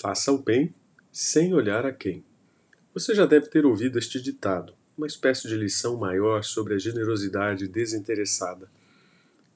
[0.00, 0.72] Faça o bem
[1.10, 2.22] sem olhar a quem.
[2.94, 7.66] Você já deve ter ouvido este ditado, uma espécie de lição maior sobre a generosidade
[7.66, 8.70] desinteressada.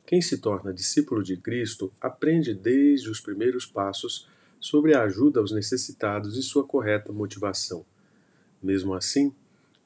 [0.04, 4.28] Quem se torna discípulo de Cristo aprende desde os primeiros passos
[4.58, 7.86] sobre a ajuda aos necessitados e sua correta motivação.
[8.60, 9.32] Mesmo assim,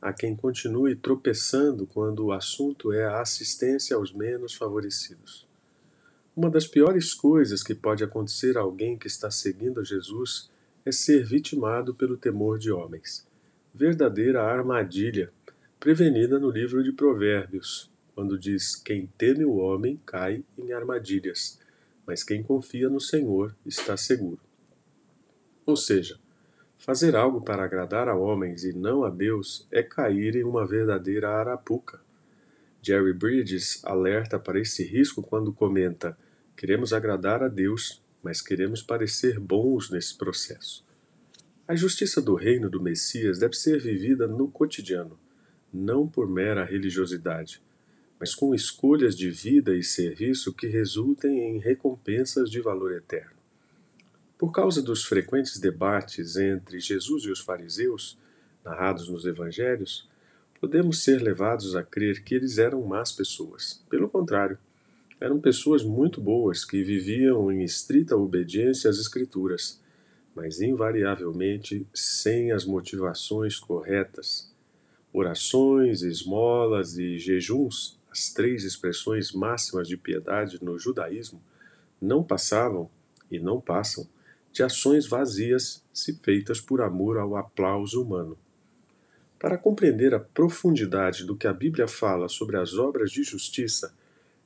[0.00, 5.45] há quem continue tropeçando quando o assunto é a assistência aos menos favorecidos.
[6.36, 10.50] Uma das piores coisas que pode acontecer a alguém que está seguindo a Jesus
[10.84, 13.26] é ser vitimado pelo temor de homens.
[13.74, 15.32] Verdadeira armadilha,
[15.80, 21.58] prevenida no livro de Provérbios, quando diz: Quem teme o homem cai em armadilhas,
[22.06, 24.40] mas quem confia no Senhor está seguro.
[25.64, 26.20] Ou seja,
[26.76, 31.30] fazer algo para agradar a homens e não a Deus é cair em uma verdadeira
[31.30, 31.98] arapuca.
[32.82, 36.14] Jerry Bridges alerta para esse risco quando comenta:
[36.56, 40.86] Queremos agradar a Deus, mas queremos parecer bons nesse processo.
[41.68, 45.18] A justiça do reino do Messias deve ser vivida no cotidiano,
[45.72, 47.60] não por mera religiosidade,
[48.18, 53.36] mas com escolhas de vida e serviço que resultem em recompensas de valor eterno.
[54.38, 58.18] Por causa dos frequentes debates entre Jesus e os fariseus,
[58.64, 60.08] narrados nos evangelhos,
[60.58, 63.84] podemos ser levados a crer que eles eram más pessoas.
[63.90, 64.58] Pelo contrário,
[65.20, 69.80] eram pessoas muito boas que viviam em estrita obediência às Escrituras,
[70.34, 74.52] mas invariavelmente sem as motivações corretas.
[75.12, 81.40] Orações, esmolas e jejuns, as três expressões máximas de piedade no judaísmo,
[82.00, 82.90] não passavam
[83.30, 84.06] e não passam
[84.52, 88.38] de ações vazias se feitas por amor ao aplauso humano.
[89.38, 93.94] Para compreender a profundidade do que a Bíblia fala sobre as obras de justiça,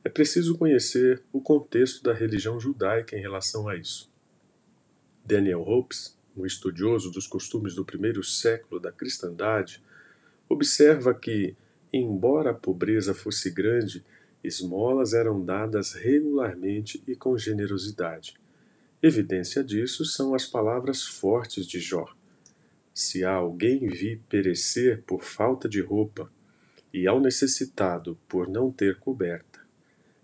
[0.02, 4.10] é preciso conhecer o contexto da religião judaica em relação a isso.
[5.24, 9.82] Daniel Hopes, um estudioso dos costumes do primeiro século da cristandade,
[10.48, 11.54] observa que,
[11.92, 14.04] embora a pobreza fosse grande,
[14.42, 18.34] esmolas eram dadas regularmente e com generosidade.
[19.02, 22.06] Evidência disso são as palavras fortes de Jó.
[22.94, 26.30] Se há alguém vi perecer por falta de roupa,
[26.92, 29.59] e ao necessitado por não ter coberta,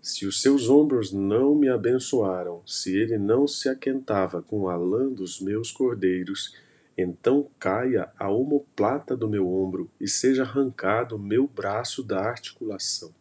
[0.07, 5.09] se os seus ombros não me abençoaram, se ele não se aquentava com a lã
[5.09, 6.55] dos meus cordeiros,
[6.97, 13.13] então caia a omoplata do meu ombro e seja arrancado o meu braço da articulação.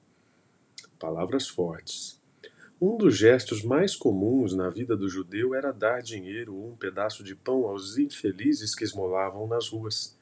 [0.96, 2.20] Palavras fortes.
[2.80, 7.24] Um dos gestos mais comuns na vida do judeu era dar dinheiro ou um pedaço
[7.24, 10.16] de pão aos infelizes que esmolavam nas ruas.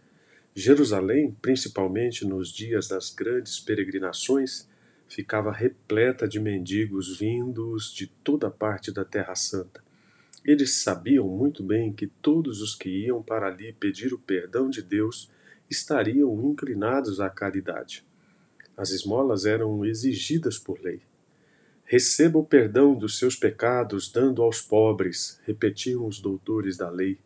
[0.55, 4.67] Jerusalém, principalmente nos dias das grandes peregrinações,
[5.15, 9.81] ficava repleta de mendigos vindos de toda parte da Terra Santa.
[10.45, 14.83] Eles sabiam muito bem que todos os que iam para ali pedir o perdão de
[14.83, 15.31] Deus
[15.71, 18.05] estariam inclinados à caridade.
[18.77, 21.01] As esmolas eram exigidas por lei.
[21.85, 27.19] Receba o perdão dos seus pecados, dando aos pobres, repetiam os doutores da lei,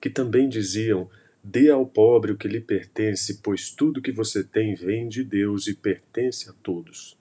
[0.00, 1.08] que também diziam:
[1.44, 5.68] Dê ao pobre o que lhe pertence, pois tudo que você tem vem de Deus
[5.68, 7.19] e pertence a todos.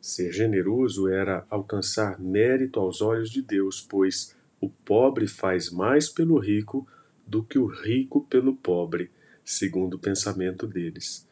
[0.00, 6.38] Ser generoso era alcançar mérito aos olhos de Deus, pois o pobre faz mais pelo
[6.38, 6.86] rico
[7.26, 9.10] do que o rico pelo pobre,
[9.44, 11.26] segundo o pensamento deles.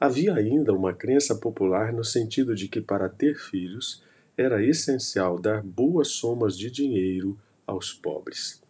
[0.00, 4.02] Havia ainda uma crença popular no sentido de que para ter filhos
[4.36, 8.62] era essencial dar boas somas de dinheiro aos pobres.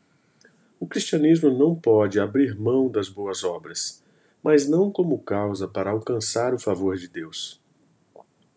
[0.78, 4.02] O cristianismo não pode abrir mão das boas obras,
[4.42, 7.63] mas não como causa para alcançar o favor de Deus.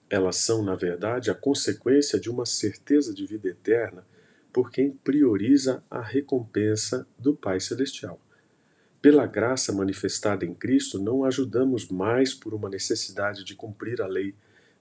[0.09, 4.05] Elas são, na verdade, a consequência de uma certeza de vida eterna
[4.53, 8.19] por quem prioriza a recompensa do Pai Celestial.
[9.01, 14.33] Pela graça manifestada em Cristo, não ajudamos mais por uma necessidade de cumprir a lei,